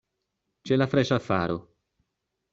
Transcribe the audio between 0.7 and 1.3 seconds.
la freŝa